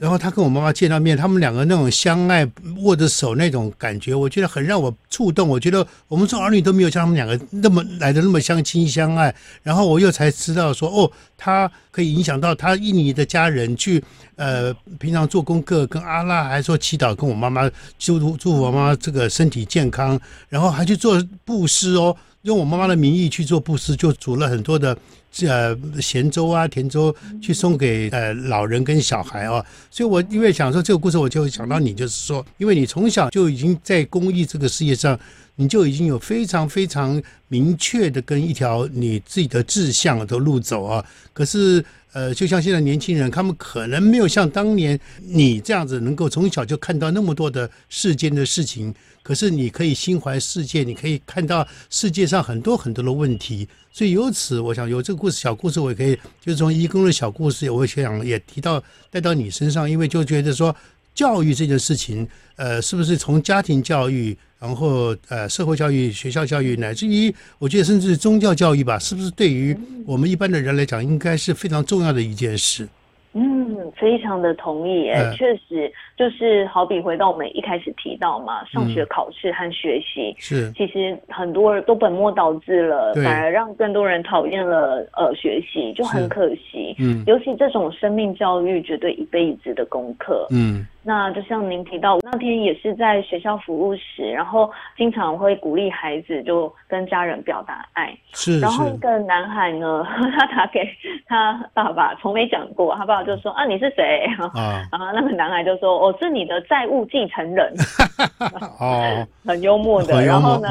[0.00, 2.48] 然后他跟我妈妈见到面，他们两个那种相爱
[2.82, 5.48] 握着手那种感觉，我觉得很让我触动。
[5.48, 9.34] 我觉得我们做儿女都没有像他们两个那么来的那么相亲相爱。
[9.62, 14.02] 然后我又才知道说，哦，他可以影响到他印尼的家人去，
[14.36, 22.16] 呃，平常做功课，跟阿拉还说祈祷，跟我妈妈祝祝福我妈妈这个身体健康，然后还去做布施哦。
[22.48, 24.96] 用我妈妈的名义去做布施，就煮了很多的
[25.42, 29.62] 呃咸粥啊、甜粥去送给呃老人跟小孩啊。
[29.90, 35.20] 所以我因为想说这个故事，我就想到你，就是说，因为你从小就已经在公益这个事业上，
[35.56, 41.04] 你就已经有非常非常明确的跟一条你自己的志向的路走啊。
[41.34, 41.84] 可是。
[42.12, 48.94] 呃，就像现在年轻人，他们可能没有像当年你这样子，能够从小就看到那么多的世间的事情。
[49.22, 53.68] 可是你可以心怀世界，你可以看到世界上很多很多的问题。
[53.92, 60.74] 所以由此，我想有这个故事，小故事，我也可以就是从义工的小故事，我想也提到带到你身上，因为就觉得说
[61.18, 62.24] 教育这件事情，
[62.56, 64.38] 呃，是不是从家庭教育？
[64.60, 69.76] 然后，呃，社会教育、学校教育，乃至于我觉得甚至宗教教育吧，是不是对于
[70.06, 72.86] 我们一般的人来讲，应该是非常重要的一件事？
[73.34, 75.10] 嗯，非常的同意。
[75.10, 86.96] 哎，确实，就是好比回到我们一开始提到嘛，上学考试和学习，是其实很多人都本末倒置了，反而让更多人讨厌了呃学习，就很可惜。
[86.98, 90.46] 嗯，尤其这种生命教育，绝对一辈子的功课。
[90.50, 90.84] 嗯。
[91.08, 98.14] 那就像您提到，那天也是在学校服务时，然后经常会鼓励孩子就跟家人表达爱。
[98.34, 98.60] 是。
[98.60, 100.04] 然后一个男孩呢，
[100.36, 100.86] 他打给
[101.26, 102.94] 他爸爸，从没讲过。
[102.94, 104.86] 他爸爸就说：“啊，你是谁？” 啊。
[104.92, 107.72] 然后那个男孩就说：“我是你的债务继承人。
[108.78, 109.26] ”哦。
[109.46, 110.22] 很幽默的。
[110.22, 110.68] 然后呢，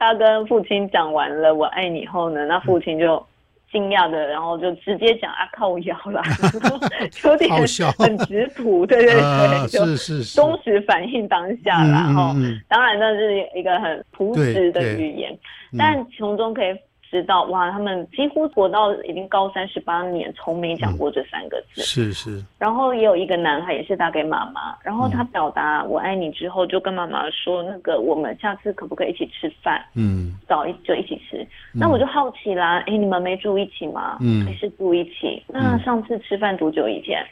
[0.00, 3.24] 他跟父亲讲完了“我爱你”后呢，那父亲就。
[3.76, 6.22] 惊讶的，然后就直接讲啊， 靠腰啦，
[7.24, 7.50] 有点
[7.98, 12.52] 很直朴，对对对，啊、是是是，忠实反映当下啦，然后、嗯。
[12.52, 15.38] 嗯、当然那是一个很朴实的语言，
[15.76, 16.74] 但从中可以。
[17.10, 21.80] 知道哇，他们几乎活到已经高三十八年，从没讲过这三个字。
[21.80, 22.44] 嗯、是是。
[22.58, 31.42] 然后也有一个男孩，也是打给妈妈，然后他表达“我爱你”之后，就跟妈妈说：“那个我们下次可不可以一起吃饭？”嗯，早一就一起吃。
[31.74, 34.18] 嗯、那我就好奇啦，哎，你们没住一起吗？
[34.20, 35.42] 嗯，还是住一起？
[35.48, 37.24] 那上次吃饭多久以前？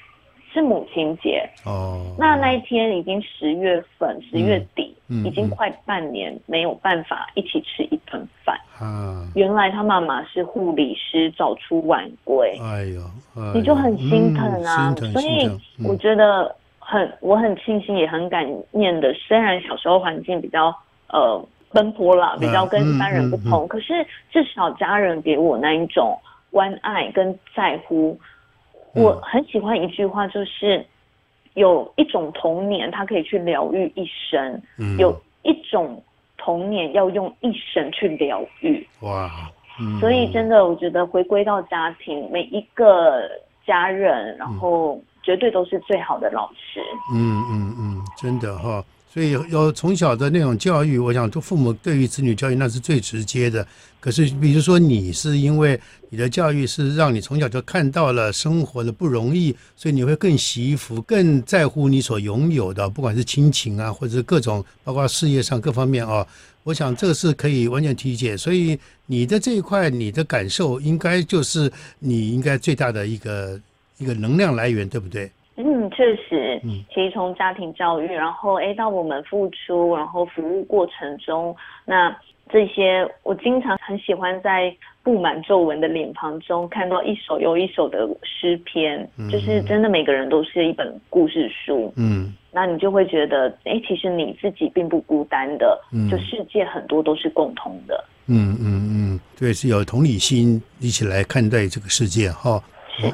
[0.54, 9.26] 是母亲节哦，那那一天已经十月份，十月底，已经快半年没有办法一起吃一顿饭啊。
[9.34, 12.56] 原来他妈妈是护理师，早出晚归。
[12.62, 13.02] 哎呦，
[13.52, 14.94] 你就很心疼啊。
[15.12, 15.50] 所以
[15.84, 19.12] 我觉得很，我很庆幸，也很感念的。
[19.14, 20.72] 虽然小时候环境比较
[21.08, 26.16] 呃奔波啦，比较跟一般人不同，可是至少家人给我那一种
[26.52, 28.16] 关爱跟在乎。
[28.94, 30.84] 我很喜欢一句话，就是
[31.54, 36.02] 有一种童年，它可以去疗愈一生；嗯、有一种
[36.36, 38.86] 童年要用一生去疗愈。
[39.00, 39.30] 哇！
[39.80, 43.28] 嗯、所以真的，我觉得回归到家庭，每一个
[43.66, 46.80] 家人，然后绝对都是最好的老师。
[47.12, 48.84] 嗯嗯嗯，真的哈、哦。
[49.14, 53.64] 所以有从小的那种教育，我想做父母对于子女教育那是最直接的。
[54.00, 66.26] 可是，比如说你是因为你的教育是让你从小就看到了生活的不容易，所以你会更惜福，更在乎你所拥有的，不管是亲情啊，或者是各种，包括事业上各方面啊。
[66.64, 68.36] 我想这个是可以完全理解。
[68.36, 73.60] 所以你的这一块，你的感受应该就是你应该最大的一个
[73.98, 75.30] 一个能量来源，对不对？
[75.56, 76.60] 嗯，确实。
[76.64, 82.14] 嗯，其实从家庭教育，然后诶到我们付出，然后服务过程中，那。
[82.52, 91.90] 这些我经常很喜欢在布满皱纹的脸庞中看到一首又一首的诗篇，嗯、就是真的每个人都是一本故事书。
[91.96, 98.04] 嗯，那你就会觉得，哎，其实你自己并不孤单的，嗯、就世界很多都是共同的。
[98.26, 102.62] 嗯嗯嗯，对，是有同理心一起来看待这个世界哈。
[102.98, 103.06] 是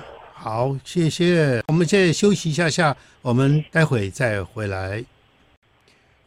[0.43, 1.63] 好，谢谢。
[1.69, 5.05] 我们现在休息一下下，我们待会再回来。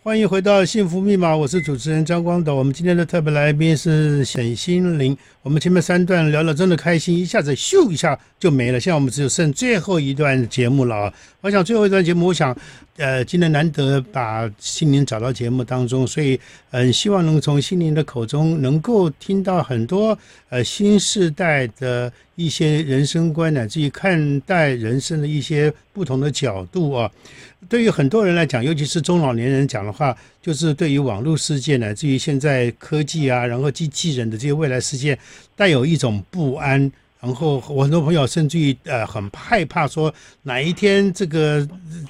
[0.04, 2.54] 欢迎回到幸福密码，我是主持人张光斗。
[2.54, 5.18] 我们今天的特别来宾是沈心玲。
[5.44, 8.80] 我们前面三段聊得真的开心，一下子咻一下就没了。
[8.80, 11.14] 现在我们只有剩最后一段节目了啊！
[11.42, 12.56] 我想最后一段节目，我想，
[12.96, 16.40] 呃，今天难得把心灵找到节目当中，所以
[16.72, 27.12] 嗯希望能从心灵的口中能够听到很多呃新世代的一些人生观，乃至于看待人生的一些不同的角度啊。
[27.68, 35.18] 对于很多人来讲，尤其是中老年人讲的话，就是对于网络世界，乃至于现在科技啊，然后机器人的这些未来世界，
[35.56, 36.92] 带有一种不安。
[37.22, 41.66] 然后我很多朋友甚至于呃很害怕，说哪一天这个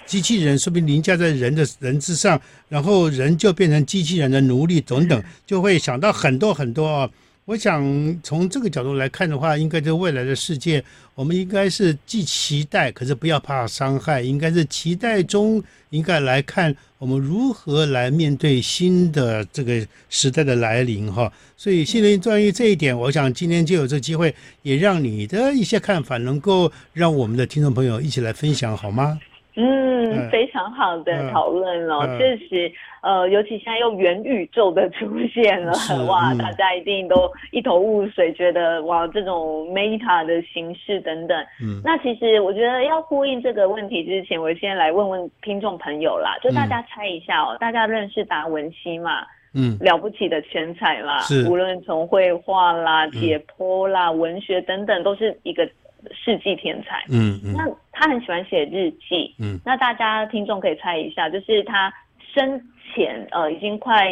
[0.08, 7.08] 机器人说不定凌驾在人的人之上，然后人就变成机器人的奴隶等等，就会想到很多很多
[7.46, 7.84] 我想
[8.24, 10.82] 从这个角度来看的话，应该在未来的世界，
[11.14, 21.30] 我们应该是既期待，可是不要怕伤害，应该是期待中应该来看我们如何来面对新的这个时代的来临哈。
[21.58, 29.20] 所以，心灵专于这一点，我想今天就有这个机会，也让你的一些看法能够让我们的听众朋友一起来分享，好吗？
[29.56, 35.72] 嗯，非常好的讨论哦，确实，呃，尤其现在又元宇宙的出现了，
[36.10, 41.40] 哇，大家一定都一头雾水，觉得哇，这种 Meta 的形式等等。
[41.62, 49.24] 嗯，那其实我觉得要呼应这个问题之前，我先来问问听众朋友啦，就大家猜一下哦，大家认识达文西嘛？
[49.54, 55.70] 嗯，了不起的天才啦，是，无论从绘画啦、解剖啦、文学等等，都是一个。
[56.12, 61.94] 世纪天才，嗯，嗯，那他很喜欢写日记，嗯，那大家听众可以猜一下，就是他
[62.34, 62.62] 生
[62.94, 64.12] 前呃已经快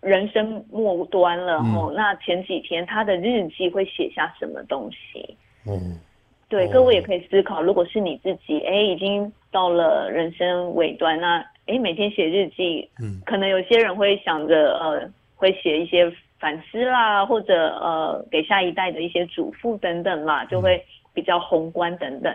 [0.00, 5.36] 人生末端了，嗯、哦，那前几天他的日记会写下什么东西？
[5.66, 5.98] 嗯，
[6.48, 20.84] 对，各位也可以思考，如果是你自己，哎，已经到了人生尾端，那哎每天写日记，嗯，可能有些人会想着呃会写一些反思啦，或者呃给下一代的一些嘱咐等等啦，就会。
[21.16, 22.32] 比较宏观等等，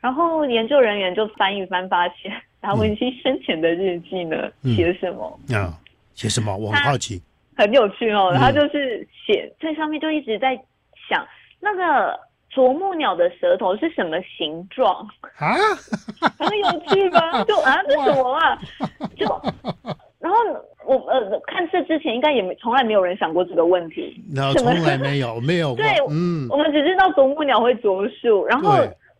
[0.00, 5.40] 然后研究人员就翻一翻，发现达文西生前的日记呢，写、嗯、什么？
[5.52, 5.74] 啊，
[6.14, 6.56] 写什么？
[6.56, 7.20] 我很好奇。
[7.56, 10.54] 很有趣哦，他就是写在上面，就一直在
[11.08, 11.26] 想
[11.58, 12.16] 那个
[12.48, 15.04] 啄木鸟的舌头是什么形状
[15.38, 15.56] 啊？
[16.38, 17.42] 很有趣吧？
[17.42, 18.56] 就啊，这什么啊？
[19.18, 19.26] 就
[20.18, 20.36] 然后。
[20.86, 25.74] 我呃，看这之前应该也没从来没有人想过这个问题，那从来没有没有。
[25.74, 28.74] 对，嗯，我们只知道啄木鸟会啄树，然后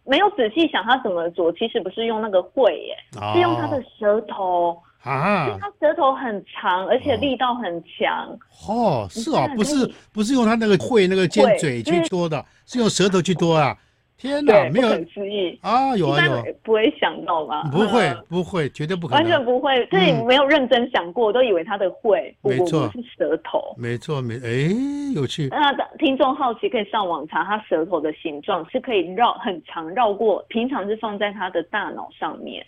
[0.07, 8.27] 没有仔细想它怎么啄，其实不是用那个喙耶，哦、是用它的舌头啊，它舌头很长，而且力道很强。
[8.67, 13.77] 哦，是啊，不是不是用它那个喙那个尖嘴去啄的，是用舌头去啄啊。
[14.19, 15.97] 天哪，没有，不可思议啊！
[15.97, 17.63] 有啊有，不会想到吧？
[17.71, 19.87] 不会不会，绝对不可能，完全不会。
[19.87, 23.73] 对，没有认真想过，都以为他的会，没错，是舌头。
[23.79, 24.69] 没错没，哎，
[25.15, 25.47] 有趣。
[25.51, 32.67] 那听众好奇可以上网查，他舌头的形状是可以绕很长，绕过平常是放在他的大脑上面。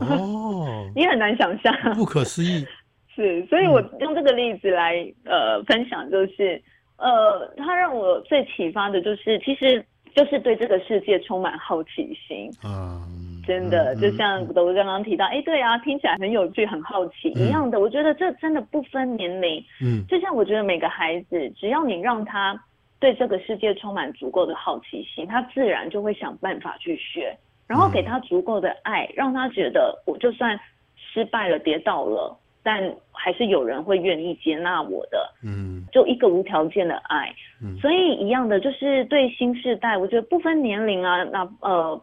[0.00, 2.64] 哦， 你很难想象，不可思议。
[3.12, 6.62] 是，所以我用这个例子来呃分享，就是
[6.96, 9.84] 呃，他让我最启发的就是其实。
[10.14, 17.78] 就是对这个世界充满好奇心，嗯，真的，就像德哥刚刚提到，哎，对啊，听起来很有趣，很好奇一样的。
[17.80, 22.60] 我觉得这真的不分年龄，嗯，就像我觉得每个孩子，只要你让他
[22.98, 30.58] 对这个世界充满足够的好奇心，他自然就会想办法去学，然后给他足够的爱，让他觉得我就算
[30.96, 32.36] 失败了、跌倒了。
[32.62, 42.00] 但还是有人会愿意接纳我的，嗯，就一个无条件的爱，嗯，所以一样的就是对新世代，我觉得不分年龄啊，那呃，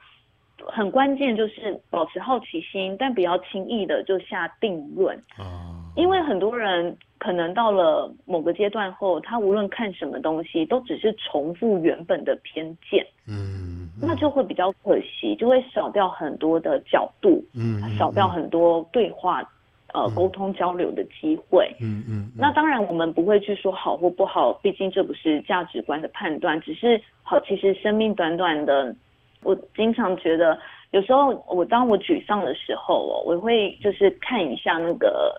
[0.66, 5.16] 很关键就是保持好奇心，但不要轻易的就下定论。
[5.38, 19.48] 啊，因为很多人可能到了某个阶段后，他无论看什么东西，都只是重复原本的偏见，嗯，那就会比较可惜，就会少掉很多的角度，嗯，少掉很多对话。
[19.98, 27.40] 呃，沟通交流的机会，嗯嗯，嗯，那当然我们不会去说好或不好，毕竟这不是价值观的判断，只是好。
[27.40, 28.96] 其实生命短短的，
[29.42, 30.56] 我经常觉得，
[30.92, 35.34] 有时候我当我沮丧的时候，我会就是看一下那个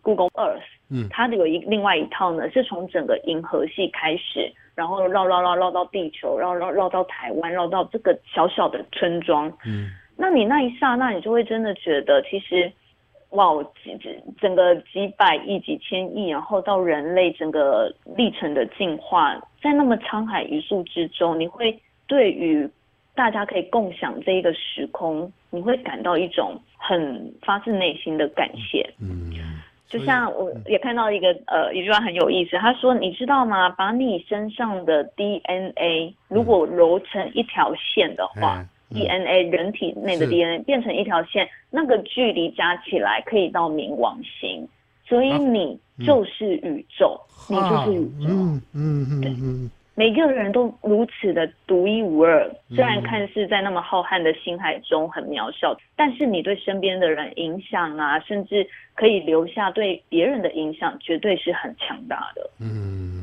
[0.00, 12.70] Google Earth，嗯，它的有一另外一套呢，是从整个银河系开始，然后绕绕绕绕到地球，绕绕绕到台湾，绕到这个小小的村庄，嗯，那你那一刹那，你就会真的觉得其实。
[13.30, 22.68] 哇，几几整个几百亿、几千亿，然后到人类整个历程的进化，在那么沧海一粟之中，你会对于
[23.14, 28.88] 大家可以共享这一个时空，你会感到一种很发自内心的感谢。
[28.98, 29.30] 嗯，
[29.86, 33.68] 就像我也看到一个呃一句话很有意思，他说：“你知道吗？
[33.68, 38.60] 把你身上的 DNA 如果揉成一条线的话。
[38.60, 44.66] 嗯” DNA 人体内的 DNA 变成一条线，那个距离加起来可以到冥王星，
[45.06, 47.20] 所以你就是宇宙，
[47.50, 48.28] 啊、你就是宇宙。
[48.30, 49.32] 嗯嗯嗯，对，
[49.94, 62.50] 每个人都如此的独一无二，虽然看似在那么浩瀚的星海中很渺小，但是你对身边的人影响啊，甚至可以留下对别人的影响，绝对是很强大的。
[62.60, 63.17] 嗯。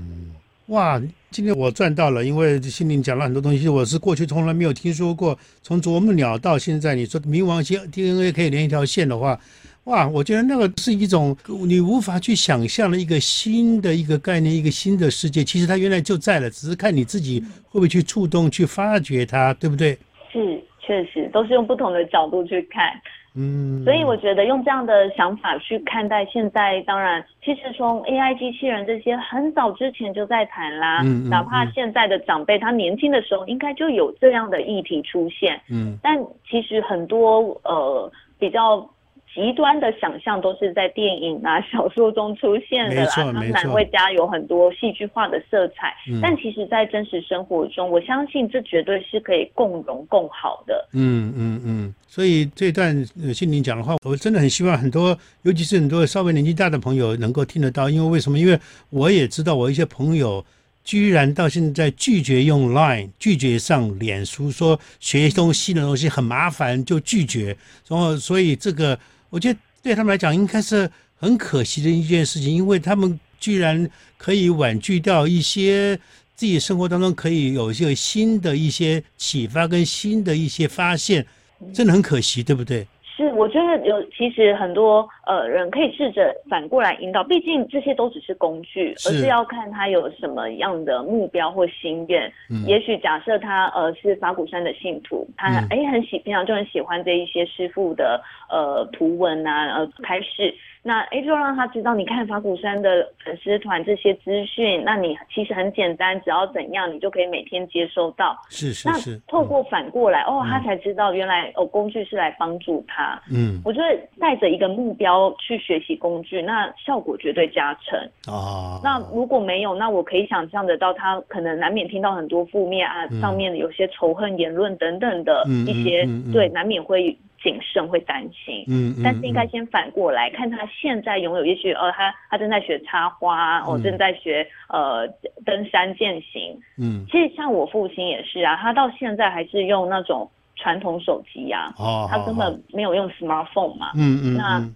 [0.68, 1.00] 哇，
[1.30, 5.38] 今天我赚到了，因为心灵讲了很多东西，我是过去从来没有听说过。
[5.62, 9.40] 从啄木鸟到现在，你说冥王星 DNA 可以连一条线的话，
[9.84, 15.44] 哇，我觉得那个是一种你无法去想象的一个新的一个概念，一个新的世界。
[15.44, 19.96] 其实它原来就在了，只是看你自己会不会去触动、去发掘它，对不对？
[20.34, 22.90] 是，确实都是用不同的角度去看。
[23.36, 31.02] 嗯，所以我觉得用这样的想法去看待现在，当然，其实从 AI 机器人这些很早之前就在谈啦。
[31.04, 35.62] 嗯，哪怕现在的长辈他年轻的时候应该就有这样的议题出现。
[35.70, 36.18] 嗯，但
[36.50, 38.90] 其实很多呃比较。
[39.36, 45.94] 极端的想象都是在电影啊、 小说中出现的啦，当然会加有很多戏剧化的色彩。
[46.08, 50.88] 嗯、但其实，在真实生活中，我相信这绝对是可以共荣共好的。
[50.94, 51.94] 嗯嗯嗯。
[52.08, 57.90] 所以这段心灵讲的话，我真的很希望很多，尤其是很多稍微年纪大的朋友能够听得到。
[57.90, 58.40] 因为为什么？
[58.40, 58.58] 因为
[58.90, 60.46] 我也知道我一些朋友
[60.86, 67.58] 居然到现在拒绝用 Line，拒绝上脸书，说学东西的东西很麻烦，就拒绝。
[67.90, 68.98] 然后，所以这个。
[69.36, 75.94] 我觉得对他们来讲应该是很可惜的一件事情，因为他们居然可以婉拒掉一些
[76.38, 81.28] 自己生活当中可以有一些新的一些启发跟新的一些发现，
[81.74, 82.88] 真的很可惜，对不对？
[83.16, 92.30] 是，我觉得有其实很多呃人可以试着反过来引导，毕竟这些都只是工具，而是要看他有什么样的目标或心愿。
[92.50, 100.54] 嗯，也许假设他呃是法鼓山的信徒，他哎、嗯、很喜平常就很喜欢这一些师傅的呃图文啊呃开示。
[100.88, 108.40] 那哎，就让他知道，你看法鼓山的粉丝团这些资讯，那你其实很简单，只要怎样，你就可以每天接收到。
[108.50, 109.12] 是是是。
[109.16, 113.20] 那透过反过来，嗯、哦，他才知道原来哦，工具是来帮助他。
[113.34, 113.60] 嗯。
[113.66, 118.00] 我觉得带着一个目标去学习工具，那效果绝对加成。
[118.28, 118.80] 哦。
[118.84, 127.18] 那如果没有，那我可以想象得到，他可能难免听到很多负面啊，嗯、上面有些仇恨言论等等的一些，对，难免会。
[127.46, 135.08] 谨慎会担心，嗯，嗯，但是应该先反过来看他现在拥有，也许呃，他他正在学插花，我、正在学呃
[135.46, 144.70] 登山健行，嗯，其实像我父亲也是啊，他到现在还是用那种传统手机呀、啊，哦，他根本没有用 smartphone 嘛，嗯嗯，那。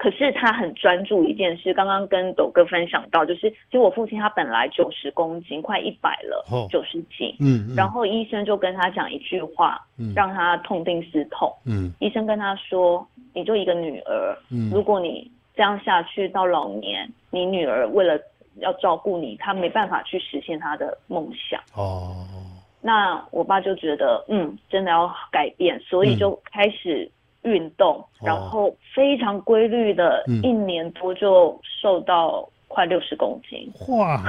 [0.00, 18.18] 可是他很专注一件事，刚刚跟斗哥分享到，就是其实我父亲他本来九十公斤，快一百了，九十几，嗯，嗯，然后医生就跟他讲一句话，嗯，让他痛定思痛，嗯，医生跟他说，你就一个女儿，嗯，如果你这样下去到老年，你女儿为了
[18.60, 22.24] 要照顾你，她没办法去实现她的梦想，哦，
[22.80, 27.10] 那我爸就觉得，嗯，真的要改变，所以就开始。
[27.42, 33.70] 运动，然后非常规律的，一年多就瘦到快六十公斤。
[33.88, 34.22] 哇，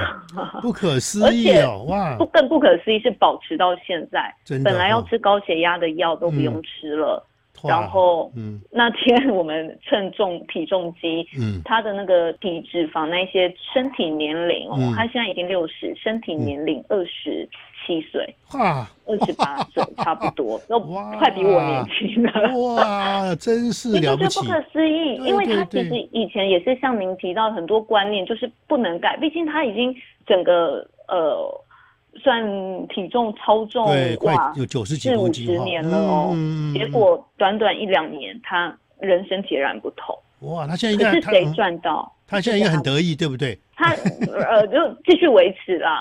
[0.60, 1.84] 不可 思议哦！
[1.88, 4.34] 哇，不更不可思议是保持到现在。
[4.64, 7.26] 本来要吃高血压的药都不用吃了。
[7.64, 17.48] 然后，嗯，那天我们称重体重机，嗯，他的那个体脂肪那些身体年龄哦，他现在已经六十，身体年龄二十。
[17.86, 22.58] 七岁， 哇，二十八岁，差不多，都快比我年轻了。
[22.58, 25.16] 哇，真是 了不起，不可思议。
[25.16, 29.16] 因为他其实以前也是像您提到很多观念，就是不能改。
[29.16, 29.94] 毕竟他已经
[30.26, 31.64] 整个呃，
[32.22, 32.42] 算
[32.88, 33.86] 体重超重，
[34.22, 36.34] 哇，有九十几公斤，四五十年了哦。
[36.74, 40.16] 结果短短一两年，他人生截然不同。
[40.42, 42.12] 哇，他现在应该是谁赚到？
[42.26, 43.58] 他现在应该很得意，对不对？
[43.76, 43.92] 他
[44.48, 46.00] 呃，就继续维持啦，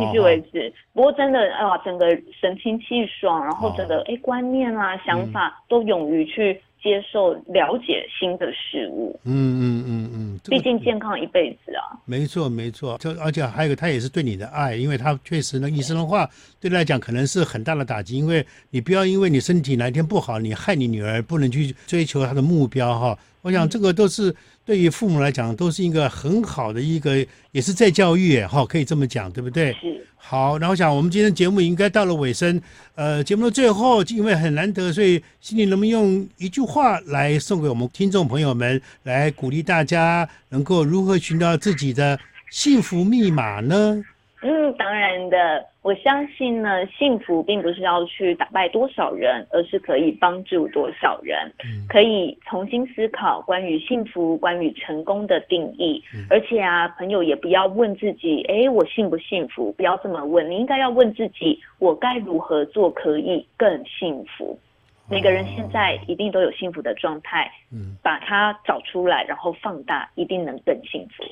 [0.00, 0.72] 继续维持。
[0.92, 2.08] 不过真的啊，整个
[2.40, 9.18] 神清气爽，然后整个哎观念啊、想法都勇于去接受、了解新的事物。
[9.24, 11.94] 嗯嗯嗯嗯，毕竟健康一辈子啊。
[12.06, 16.28] 没错没错，就而且还有一个，他也是对你的爱，因为他确实那医生的话
[16.58, 23.16] 对他来讲可能是很大的打击，因为你不要因为你身体哪一天不好，你害你女儿不能去追求她的目标哈。
[23.48, 27.16] 我想这个都是对于父母来讲都是一个很好的一个，
[27.50, 29.72] 也是在教育哈，可以这么讲，对不对？
[29.72, 30.06] 是。
[30.18, 32.60] 好，然后想我们今天节目应该到了尾声，
[32.94, 42.20] 呃，节目的最后因为很难得，所以心里能不能用一句话来送给我们听众朋友们，来鼓励大家能够如何寻找自己的
[42.50, 44.04] 幸福密码呢？
[44.40, 56.00] 嗯，当然的，我相信呢，幸福并不是要去打败多少人，而是可以帮助多少人，嗯、可以重新思考关于幸福、关于成功的定义。
[56.14, 59.72] 嗯、而且啊，朋友也不要问自己，哎，我幸不幸福？
[59.72, 64.56] 不要这么问，你应该要问自己，我该如何做可以更幸福？
[65.08, 71.24] 哦、每个人现在一定都有幸福的状态，嗯，把它找出来，然后放大，一定能更幸福。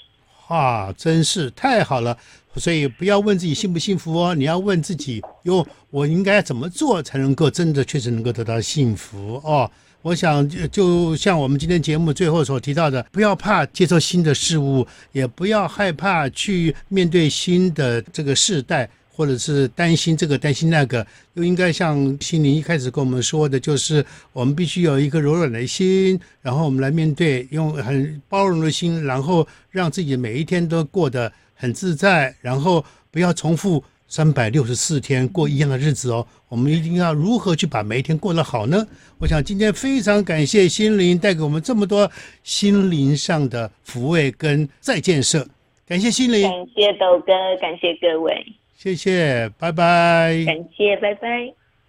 [0.49, 2.17] 啊，真是太好了！
[2.57, 9.71] 所以不要问自己幸不幸福哦，你要问自己哟，我应该怎么做才能够真的确实能够得到幸福哦？
[10.03, 18.89] 我想就就像我们今天节目最后所提到的，不要怕接受新的事物，也不要害怕去面对新的这个时代。
[19.17, 24.05] 或者是担心这个担心那个，又应该像心灵一开始跟我们说的，就是
[24.35, 36.27] 我们必须有一个柔软的心，然后我们来面对，用很包容的心，然后让自己每一天都过得很自在，然后不要重复三百六十四天过一样的日子哦。
[36.49, 38.87] 我们一定要如何去把每一天过得好呢？
[39.19, 42.09] 我想今天非常感谢心灵带给我们这么多
[42.45, 45.49] 心灵上的抚慰跟再建设，
[45.87, 48.45] 感谢心灵，感谢豆哥，感谢各位。
[48.87, 50.45] 谢谢，拜拜。
[50.47, 51.66] 感谢，拜拜。